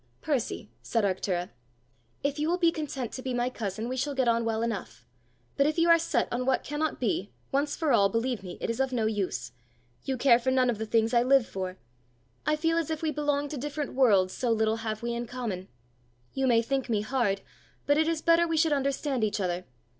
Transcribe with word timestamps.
"Percy," 0.21 0.71
said 0.81 1.03
Arctura, 1.03 1.51
"if 2.23 2.39
you 2.39 2.49
will 2.49 2.57
be 2.57 2.71
content 2.71 3.11
to 3.11 3.21
be 3.21 3.35
my 3.35 3.51
cousin, 3.51 3.87
we 3.87 3.95
shall 3.95 4.15
get 4.15 4.27
on 4.27 4.43
well 4.43 4.63
enough; 4.63 5.05
but 5.57 5.67
if 5.67 5.77
you 5.77 5.89
are 5.91 5.99
set 5.99 6.27
on 6.31 6.43
what 6.43 6.63
cannot 6.63 6.99
be 6.99 7.29
once 7.51 7.75
for 7.75 7.91
all, 7.93 8.09
believe 8.09 8.41
me, 8.41 8.57
it 8.61 8.67
is 8.71 8.79
of 8.79 8.91
no 8.91 9.05
use. 9.05 9.51
You 10.03 10.17
care 10.17 10.39
for 10.39 10.49
none 10.49 10.71
of 10.71 10.79
the 10.79 10.87
things 10.87 11.13
I 11.13 11.21
live 11.21 11.45
for! 11.45 11.77
I 12.47 12.55
feel 12.55 12.79
as 12.79 12.89
if 12.89 13.03
we 13.03 13.11
belonged 13.11 13.51
to 13.51 13.59
different 13.59 13.93
worlds, 13.93 14.33
so 14.33 14.49
little 14.49 14.77
have 14.77 15.03
we 15.03 15.13
in 15.13 15.27
common. 15.27 15.67
You 16.33 16.47
may 16.47 16.63
think 16.63 16.89
me 16.89 17.01
hard, 17.01 17.41
but 17.85 17.99
it 17.99 18.07
is 18.07 18.23
better 18.23 18.47
we 18.47 18.57
should 18.57 18.73
understand 18.73 19.23
each 19.23 19.39
other. 19.39 19.65